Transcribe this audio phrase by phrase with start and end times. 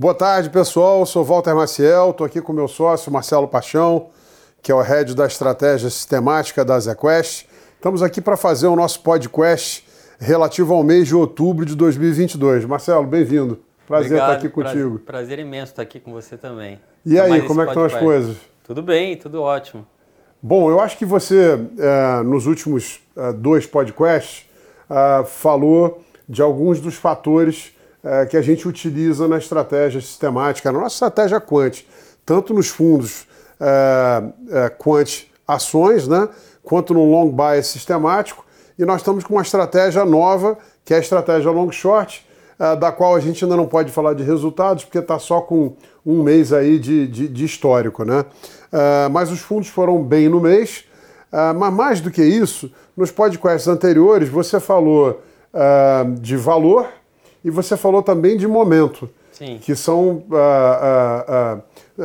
[0.00, 1.00] Boa tarde, pessoal.
[1.00, 4.10] Eu sou Walter Maciel, estou aqui com meu sócio Marcelo Paixão,
[4.62, 7.48] que é o head da estratégia sistemática da ZQuest.
[7.74, 9.84] Estamos aqui para fazer o nosso podcast
[10.20, 12.64] relativo ao mês de outubro de 2022.
[12.64, 13.58] Marcelo, bem-vindo.
[13.88, 15.00] Prazer Obrigado, estar aqui contigo.
[15.00, 16.78] Prazer, prazer imenso estar aqui com você também.
[17.04, 18.36] E aí, como é que estão as coisas?
[18.62, 19.84] Tudo bem, tudo ótimo.
[20.40, 24.46] Bom, eu acho que você, é, nos últimos é, dois podcasts,
[24.88, 27.76] é, falou de alguns dos fatores
[28.08, 31.84] é, que a gente utiliza na estratégia sistemática, na nossa estratégia quant,
[32.24, 33.26] tanto nos fundos
[33.60, 36.26] é, é, quant ações, né,
[36.62, 38.46] quanto no long bias sistemático,
[38.78, 42.26] e nós estamos com uma estratégia nova, que é a estratégia long short,
[42.58, 45.74] é, da qual a gente ainda não pode falar de resultados, porque está só com
[46.04, 48.24] um mês aí de, de, de histórico, né?
[48.72, 50.84] É, mas os fundos foram bem no mês,
[51.30, 55.22] é, mas mais do que isso, nos podcasts anteriores você falou
[56.20, 56.86] de valor,
[57.44, 59.58] e você falou também de momento, Sim.
[59.60, 61.58] que são, uh, uh,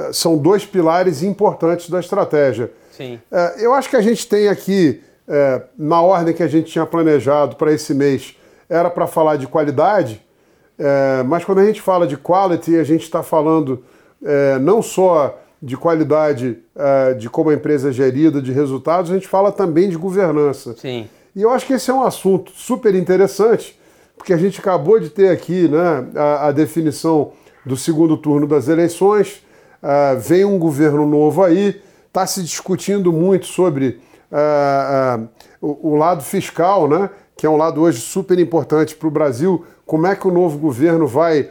[0.09, 2.71] uh, são dois pilares importantes da estratégia.
[2.95, 3.19] Sim.
[3.31, 6.85] Eh, eu acho que a gente tem aqui, eh, na ordem que a gente tinha
[6.85, 8.35] planejado para esse mês,
[8.69, 10.21] era para falar de qualidade,
[10.77, 13.83] eh, mas quando a gente fala de quality, a gente está falando
[14.61, 16.57] não só de qualidade
[17.19, 20.73] de como a empresa é gerida, de resultados, a gente fala também de governança.
[20.77, 21.09] Sim.
[21.35, 23.77] E eu acho que esse é um assunto super interessante
[24.17, 27.31] porque a gente acabou de ter aqui né, a, a definição
[27.65, 29.43] do segundo turno das eleições,
[29.81, 33.99] uh, vem um governo novo aí, está se discutindo muito sobre
[34.31, 35.29] uh, uh,
[35.61, 39.65] o, o, lado fiscal, né, que é um lado hoje super importante para o Brasil,
[39.85, 41.49] como é que o novo governo vai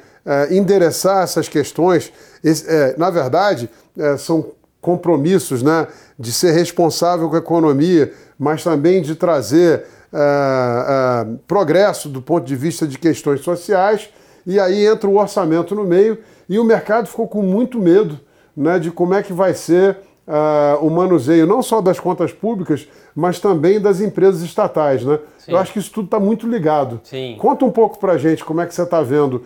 [0.53, 2.13] endereçar essas questões.
[2.45, 5.87] Esse, é, na verdade, é, são compromissos né,
[6.19, 12.55] de ser responsável com a economia, mas também de trazer uh, progresso do ponto de
[12.55, 14.11] vista de questões sociais,
[14.47, 18.21] e aí entra o orçamento no meio, e o mercado ficou com muito medo
[18.57, 22.89] né, de como é que vai ser uh, o manuseio não só das contas públicas,
[23.15, 25.05] mas também das empresas estatais.
[25.05, 25.19] Né?
[25.49, 27.01] Eu acho que isso tudo está muito ligado.
[27.05, 27.37] Sim.
[27.39, 29.45] Conta um pouco para a gente como é que você está vendo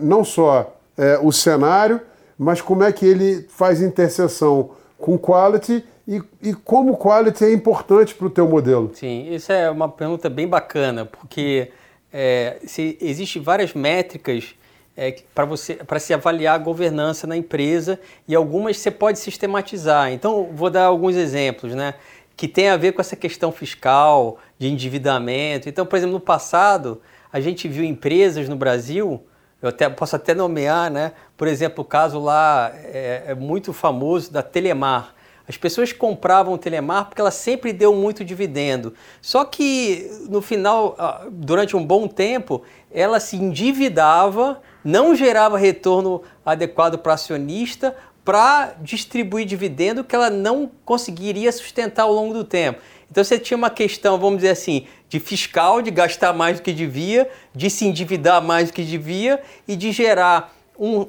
[0.00, 0.74] não só
[1.22, 2.00] o cenário,
[2.38, 8.16] mas como é que ele faz interseção com quality e, e como quality é importante
[8.16, 8.90] para o teu modelo?
[8.94, 11.70] Sim, isso é uma pergunta bem bacana, porque
[12.12, 14.56] é, se, existem várias métricas
[14.96, 20.12] é, para você para se avaliar a governança na empresa e algumas você pode sistematizar.
[20.12, 21.94] Então, vou dar alguns exemplos, né?
[22.36, 25.68] Que tem a ver com essa questão fiscal, de endividamento.
[25.68, 27.00] Então, por exemplo, no passado,
[27.32, 29.22] a gente viu empresas no Brasil,
[29.62, 31.12] eu até, posso até nomear, né?
[31.36, 35.14] Por exemplo, o caso lá é, é muito famoso da Telemar.
[35.50, 38.94] As pessoas compravam o Telemar porque ela sempre deu muito dividendo.
[39.20, 46.22] Só que no final, ah, durante um bom tempo, ela se endividava, não gerava retorno
[46.46, 52.80] adequado para acionista para distribuir dividendo que ela não conseguiria sustentar ao longo do tempo.
[53.10, 56.72] Então você tinha uma questão, vamos dizer assim, de fiscal, de gastar mais do que
[56.72, 61.08] devia, de se endividar mais do que devia e de gerar um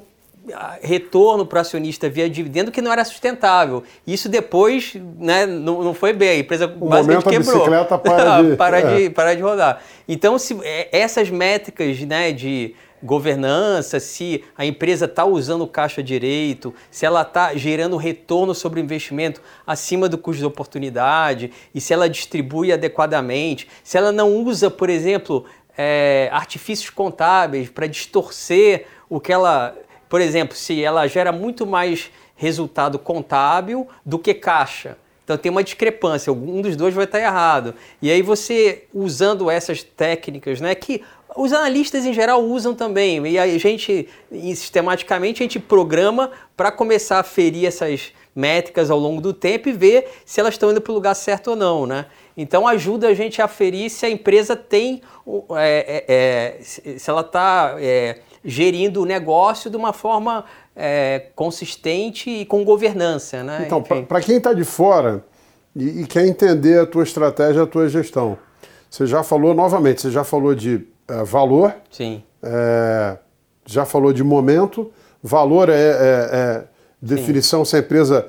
[0.82, 3.82] retorno para o acionista via dividendo que não era sustentável.
[4.06, 7.54] Isso depois né, não, não foi bem, a empresa o basicamente quebrou.
[7.54, 8.56] A bicicleta para de...
[8.56, 8.96] para, é.
[8.96, 9.82] de, para de rodar.
[10.08, 16.02] Então, se, é, essas métricas né, de governança, se a empresa está usando o caixa
[16.02, 21.80] direito, se ela está gerando retorno sobre o investimento acima do custo de oportunidade e
[21.80, 25.44] se ela distribui adequadamente, se ela não usa, por exemplo,
[25.76, 29.74] é, artifícios contábeis para distorcer o que ela
[30.12, 34.98] por exemplo, se ela gera muito mais resultado contábil do que caixa.
[35.24, 37.74] Então tem uma discrepância, um dos dois vai estar errado.
[38.02, 41.02] E aí você usando essas técnicas, né, que
[41.34, 47.18] os analistas em geral usam também, e a gente sistematicamente a gente programa para começar
[47.18, 50.92] a ferir essas métricas ao longo do tempo e ver se elas estão indo para
[50.92, 52.04] o lugar certo ou não, né?
[52.36, 55.00] Então ajuda a gente a ferir se a empresa tem,
[55.56, 60.44] é, é, é, se ela está é, gerindo o negócio de uma forma
[60.74, 63.42] é, consistente e com governança.
[63.42, 63.64] Né?
[63.66, 65.24] Então, para quem está de fora
[65.74, 68.38] e, e, quer entender a tua estratégia, a tua gestão,
[68.90, 72.22] você já falou novamente, você já falou de é, valor, Sim.
[72.42, 73.16] É,
[73.64, 74.90] já falou de momento,
[75.22, 76.64] valor é, é, é
[77.00, 77.70] definição Sim.
[77.70, 78.26] se a empresa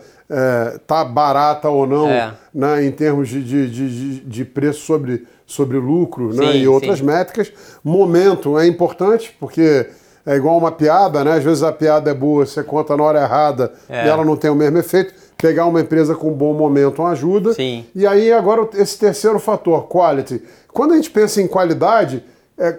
[0.76, 2.34] está é, barata ou não é.
[2.54, 6.68] né, em termos de, de, de, de, preço sobre, sobre lucro né, sim, né, e
[6.68, 7.06] outras sim.
[7.06, 7.52] métricas.
[7.84, 9.88] Momento é importante, porque
[10.26, 11.34] é igual uma piada, né?
[11.34, 14.06] Às vezes a piada é boa, você conta na hora errada é.
[14.06, 15.14] e ela não tem o mesmo efeito.
[15.38, 17.54] Pegar uma empresa com um bom momento ajuda.
[17.54, 17.86] Sim.
[17.94, 20.42] E aí, agora, esse terceiro fator, quality.
[20.72, 22.24] Quando a gente pensa em qualidade,
[22.58, 22.78] é,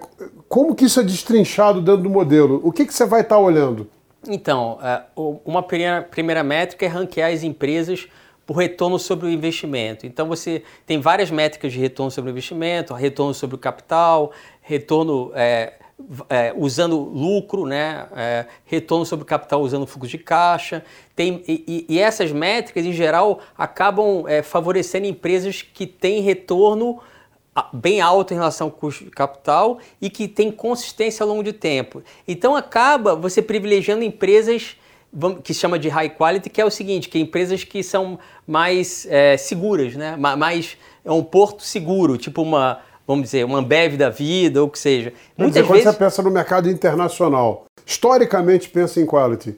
[0.48, 2.60] como que isso é destrinchado dentro do modelo?
[2.64, 3.86] O que, que você vai estar tá olhando?
[4.26, 5.02] Então, é,
[5.44, 8.08] uma primeira, primeira métrica é ranquear as empresas
[8.46, 10.06] por retorno sobre o investimento.
[10.06, 15.32] Então você tem várias métricas de retorno sobre o investimento, retorno sobre o capital, retorno
[15.34, 15.74] é,
[16.28, 18.06] é, usando lucro, né?
[18.16, 20.84] É, retorno sobre capital usando fluxo de caixa.
[21.14, 27.00] Tem, e, e essas métricas, em geral, acabam é, favorecendo empresas que têm retorno
[27.72, 31.52] bem alto em relação ao custo de capital e que tem consistência ao longo de
[31.52, 32.02] tempo.
[32.26, 34.76] Então acaba você privilegiando empresas
[35.44, 38.18] que se chama de high quality, que é o seguinte, que é empresas que são
[38.44, 40.16] mais é, seguras, né?
[40.16, 44.70] mais é um porto seguro, tipo uma vamos dizer, uma Ambev da vida, ou o
[44.70, 45.12] que seja.
[45.36, 45.84] Muitas dizer, vezes...
[45.84, 49.56] Quando você pensa no mercado internacional, historicamente pensa em quality?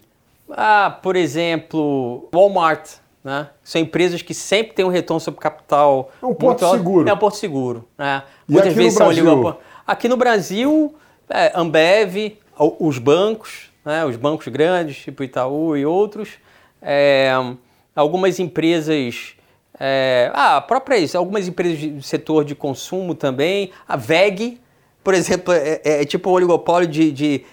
[0.51, 2.89] Ah, por exemplo, Walmart,
[3.27, 3.49] né?
[3.65, 6.13] São empresas que sempre têm um retorno sobre capital.
[6.23, 6.77] É um porto alto.
[6.77, 7.09] seguro.
[7.09, 7.85] É um porto seguro.
[7.99, 8.23] Né?
[8.47, 9.25] Muitas vezes no Brasil?
[9.25, 10.95] são Aqui no Brasil,
[11.29, 14.05] é, Ambev, os bancos, né?
[14.05, 16.31] os bancos grandes, tipo Itaú e outros.
[16.81, 17.33] É,
[17.95, 19.36] algumas empresas
[19.79, 23.71] é, ah, próprias, algumas empresas do setor de consumo também.
[23.87, 24.61] A VEG,
[25.05, 27.45] por exemplo, é, é, é tipo um oligopólio de, de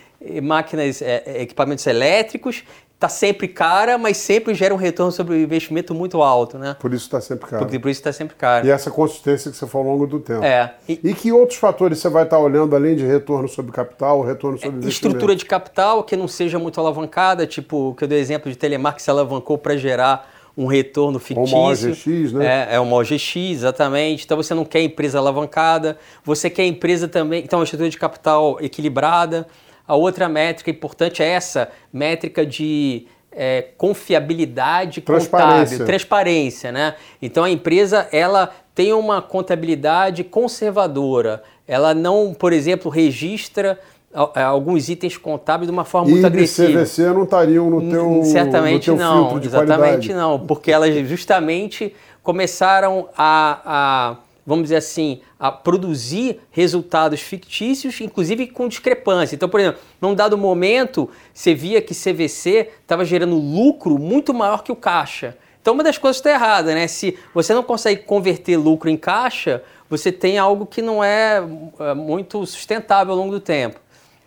[0.42, 2.64] máquinas, é, é, equipamentos elétricos.
[2.96, 6.78] Está sempre cara, mas sempre gera um retorno sobre o investimento muito alto, né?
[6.80, 7.66] Por isso está sempre caro.
[7.66, 8.66] Por, por isso está sempre caro.
[8.66, 10.42] E essa consistência que você falou ao longo do tempo.
[10.42, 10.74] É.
[10.88, 14.58] E, e que outros fatores você vai estar olhando além de retorno sobre capital, retorno
[14.58, 15.18] sobre investimento?
[15.18, 18.96] Estrutura de capital que não seja muito alavancada, tipo que eu dei exemplo de Telemar
[18.96, 21.58] que se alavancou para gerar um retorno fictício.
[21.58, 22.68] Uma OGX, né?
[22.72, 24.24] É, é uma OGX, exatamente.
[24.26, 27.44] Então você não quer empresa alavancada, você quer empresa também.
[27.44, 29.48] Então, uma estrutura de capital equilibrada.
[29.86, 33.06] A outra métrica importante é essa métrica de
[33.36, 35.58] é, confiabilidade transparência.
[35.58, 36.96] contábil, transparência, né?
[37.22, 41.44] Então a empresa ela tem uma contabilidade conservadora.
[41.68, 43.80] Ela não, por exemplo, registra
[44.14, 46.70] alguns itens contábeis de uma forma e muito agressiva.
[46.70, 50.14] E CVC não estariam no teu, certamente no teu não, filtro de exatamente qualidade.
[50.14, 54.16] não, porque elas justamente começaram a, a,
[54.46, 59.36] vamos dizer assim, a produzir resultados fictícios, inclusive com discrepância.
[59.36, 64.64] Então, por exemplo, num dado momento, você via que CVC estava gerando lucro muito maior
[64.64, 65.36] que o caixa.
[65.62, 66.88] Então, uma das coisas está errada, né?
[66.88, 71.42] Se você não consegue converter lucro em caixa, você tem algo que não é,
[71.80, 73.80] é muito sustentável ao longo do tempo.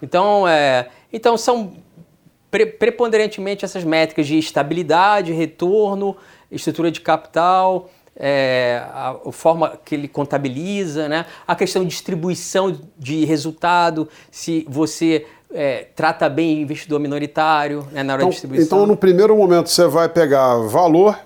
[0.02, 1.72] Então, é, então são
[2.50, 6.16] pre preponderantemente essas métricas de estabilidade, retorno,
[6.50, 11.26] estrutura de capital, é, a, a, forma que ele contabiliza, né?
[11.46, 18.14] a questão de distribuição de resultado, se você é, trata bem investidor minoritário né, na
[18.14, 18.78] hora então, de distribuição.
[18.78, 21.19] Então, no primeiro momento, você vai pegar valor,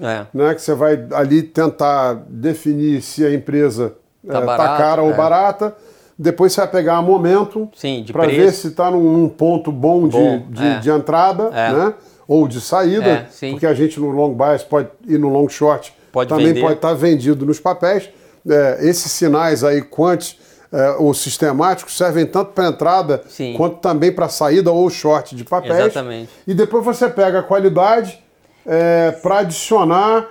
[0.00, 0.26] é.
[0.32, 5.10] né, que você vai ali tentar definir se a empresa está é, tá cara ou
[5.10, 5.14] é.
[5.14, 5.76] barata
[6.18, 7.70] depois você vai pegar momento
[8.12, 10.78] para ver se está num, ponto bom, bom de, de, é.
[10.80, 11.72] de, entrada, é.
[11.72, 11.94] né?
[12.26, 15.94] Ou de saída, é, porque a gente no long bias pode ir no long short,
[16.12, 16.60] pode também vender.
[16.60, 18.10] pode estar tá vendido nos papéis.
[18.48, 20.38] É, esses sinais aí, quantos
[20.72, 23.54] é, ou sistemáticos, servem tanto para entrada sim.
[23.56, 25.78] quanto também para saída ou short de papéis.
[25.78, 26.30] Exatamente.
[26.46, 28.22] E depois você pega a qualidade
[28.66, 30.26] é, para adicionar,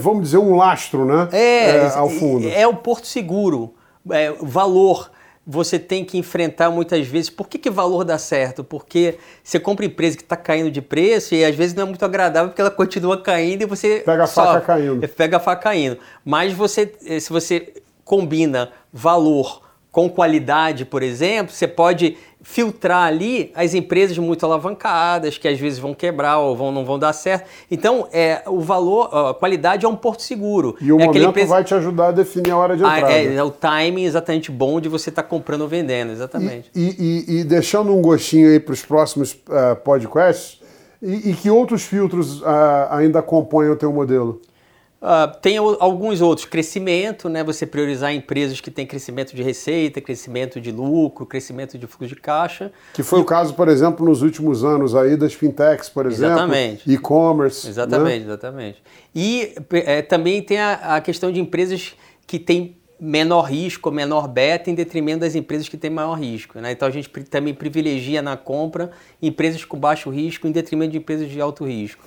[0.00, 1.28] vamos dizer, um lastro né?
[1.94, 2.48] ao fundo.
[2.48, 3.74] É o porto seguro,
[4.10, 5.10] é, valor
[5.50, 7.30] você tem que enfrentar muitas vezes.
[7.30, 8.62] Por que, que valor dá certo?
[8.62, 12.04] Porque você compra empresa que está caindo de preço e às vezes não é muito
[12.04, 14.02] agradável porque ela continua caindo e você.
[14.04, 15.08] Pega a faca caindo.
[15.08, 15.98] Pega a faca caindo.
[16.22, 17.72] Mas você, eh, se você
[18.04, 25.46] combina valor com qualidade, por exemplo, você pode filtrar ali as empresas muito alavancadas, que
[25.48, 27.48] às vezes vão quebrar ou vão, não vão dar certo.
[27.70, 30.76] Então, é, o valor, a qualidade é um porto seguro.
[30.80, 31.48] E o é momento empresa...
[31.48, 33.12] vai te ajudar a definir a hora de ah, entrada.
[33.12, 36.70] É, é o timing exatamente bom de você estar tá comprando ou vendendo, exatamente.
[36.74, 40.60] E, e, e, deixando um gostinho aí para os próximos uh, podcasts,
[41.02, 42.46] e, e, que outros filtros uh,
[42.90, 44.40] ainda compõem o teu modelo?
[45.00, 47.44] Uh, tem alguns outros, crescimento, né?
[47.44, 52.20] Você priorizar empresas que têm crescimento de receita, crescimento de lucro, crescimento de fluxo de
[52.20, 52.72] caixa.
[52.92, 53.22] Que foi e...
[53.22, 56.34] o caso, por exemplo, nos últimos anos aí das fintechs, por exemplo.
[56.34, 56.92] Exatamente.
[56.92, 57.68] E-commerce.
[57.68, 58.24] Exatamente, né?
[58.24, 58.82] exatamente.
[59.14, 61.94] E é, também tem a, a, questão de empresas
[62.26, 66.60] que têm menor risco, menor beta, em detrimento das empresas que têm maior risco.
[66.60, 66.72] Né?
[66.72, 68.90] Então a gente também privilegia na compra
[69.22, 72.02] empresas com baixo risco em detrimento de empresas de alto risco.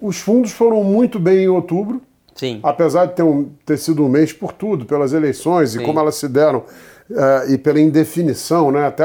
[0.00, 2.00] Os fundos foram muito bem em outubro.
[2.34, 2.58] Sim.
[2.62, 5.80] Apesar de ter, um, ter sido um mês por tudo, pelas eleições Sim.
[5.80, 6.64] e como elas se deram,
[7.10, 8.86] uh, e pela indefinição, né?
[8.86, 9.04] até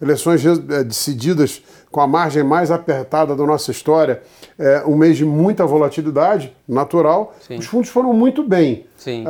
[0.00, 4.22] eleições uh, decididas com a margem mais apertada da nossa história,
[4.58, 7.34] uh, um mês de muita volatilidade natural.
[7.46, 7.56] Sim.
[7.56, 8.86] Os fundos foram muito bem.
[8.96, 9.24] Sim.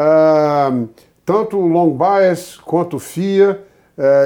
[1.24, 3.60] tanto o long bias quanto o FIA.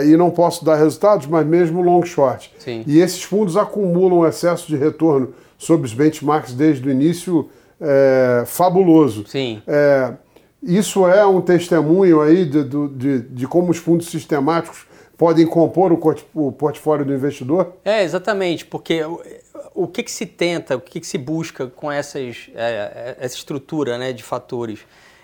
[0.04, 2.52] e não posso dar resultados, mas mesmo long short.
[2.86, 7.48] E esses fundos acumulam excesso de retorno sobre os benchmarks desde o início
[7.80, 9.24] é, fabuloso.
[9.26, 9.62] Sim.
[9.66, 10.12] É,
[10.62, 14.86] isso é um testemunho aí de, de, de como os fundos sistemáticos
[15.16, 15.92] podem compor
[16.34, 17.74] o, portfólio do investidor?
[17.84, 19.22] É, exatamente, porque o,
[19.74, 23.96] o que, que se tenta, o que, que se busca com essas, é, essa estrutura
[23.96, 24.80] né, de fatores?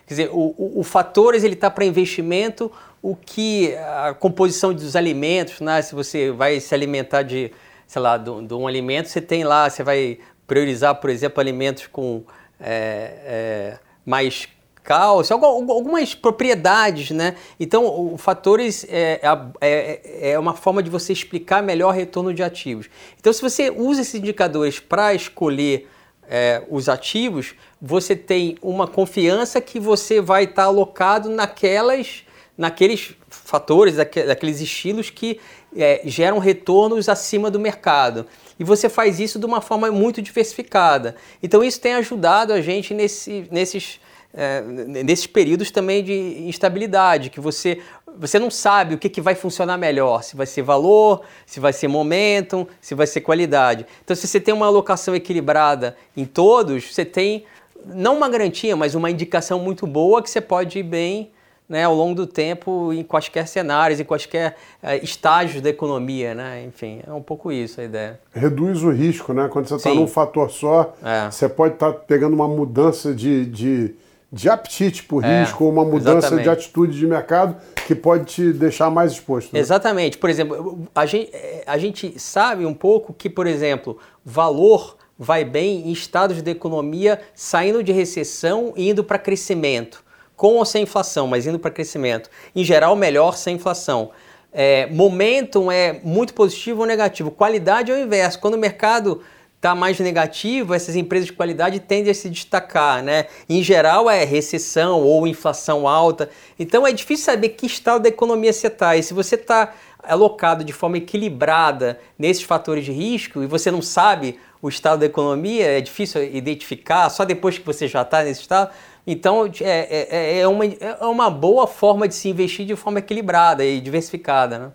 [0.07, 2.73] Quer dizer, o, o, o fatores ele está para investimento,
[3.03, 7.53] o que a composição dos alimentos, né, se você vai se alimentar de,
[7.93, 12.25] sei lá, de, um alimento, você tem lá, você vai priorizar, por exemplo, alimentos com
[12.59, 14.49] é, é, mais
[14.83, 17.37] cálcio, algumas propriedades, né?
[17.61, 17.85] Então,
[18.15, 22.89] o fatores é, é, é, é, uma forma de você explicar melhor retorno de ativos.
[23.21, 25.87] Então, se você usa esses indicadores para escolher
[26.27, 32.25] é, os ativos, você tem uma confiança que você vai estar tá alocado naquelas,
[32.57, 35.39] naqueles fatores, daqueles estilos que
[35.76, 38.26] é, geram retornos acima do mercado.
[38.59, 41.17] E você faz isso de uma forma muito diversificada.
[41.43, 44.00] Então, isso tem ajudado a gente nesse, nesses
[44.35, 46.14] é, nesses períodos também de
[46.49, 47.81] instabilidade, que você,
[48.17, 51.73] você não sabe o que, que vai funcionar melhor, se vai ser valor, se vai
[51.73, 53.87] ser momentum, se vai ser qualidade.
[54.02, 57.45] Então, se você tem uma alocação equilibrada em todos, você tem
[57.85, 61.31] não uma garantia, mas uma indicação muito boa que você pode ir bem
[61.73, 66.64] né, ao longo do tempo em quaisquer cenários, em quaisquer é, estágios da economia, né?
[66.67, 68.21] Enfim, é um pouco isso a ideia.
[68.31, 69.49] Reduz o risco, né?
[69.50, 71.31] Quando você está num fator só, é.
[71.31, 73.95] você pode estar tá pegando uma mudança de, de
[74.35, 76.45] de apetite por é, risco ou uma mudança exatamente.
[76.45, 77.55] de atitude de mercado
[77.87, 79.52] que pode te deixar mais exposto.
[79.52, 79.61] Né?
[79.61, 80.17] Exatamente.
[80.17, 81.31] Por exemplo, a gente,
[81.67, 87.21] a gente sabe um pouco que, por exemplo, valor vai bem em estados de economia
[87.35, 90.02] saindo de recessão e indo para crescimento,
[90.43, 92.29] com ou sem inflação, mas indo para crescimento.
[92.53, 94.11] Em geral, melhor sem inflação.
[94.53, 97.31] É, momentum é muito positivo ou negativo.
[97.31, 98.41] Qualidade é o inverso.
[98.41, 99.23] Quando o mercado
[99.55, 103.27] está mais negativo, essas empresas de qualidade tendem a se destacar, né?
[103.49, 106.29] Em geral é recessão ou inflação alta.
[106.59, 108.97] Então é difícil saber que estado da economia você está.
[108.97, 109.73] E se você está
[110.03, 115.07] alocado de forma equilibrada nesses fatores de risco e você não sabe o estado da
[115.07, 118.73] economia, é difícil identificar só depois que você já está nesse estado.
[119.07, 123.65] Então é, é, é, uma, é uma boa forma de se investir de forma equilibrada
[123.65, 124.59] e diversificada.
[124.59, 124.73] Né?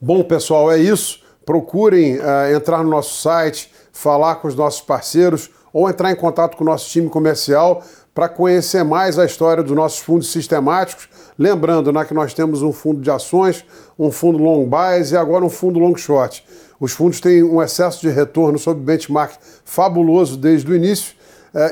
[0.00, 5.48] Bom, pessoal, é isso procurem uh, entrar no nosso site, falar com os nossos parceiros
[5.72, 7.82] ou entrar em contato com o nosso time comercial
[8.12, 11.08] para conhecer mais a história dos nossos fundos sistemáticos.
[11.38, 13.64] Lembrando né, que nós temos um fundo de ações,
[13.96, 16.44] um fundo long buys e agora um fundo long short.
[16.80, 21.14] Os fundos têm um excesso de retorno sobre benchmark fabuloso desde o início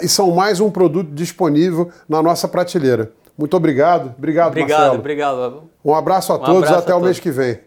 [0.03, 3.12] e são mais um produto disponível na nossa prateleira.
[3.37, 4.14] Muito obrigado.
[4.17, 4.99] Obrigado, obrigado Marcelo.
[4.99, 7.59] Obrigado, Um abraço a um todos abraço até o mês que vem.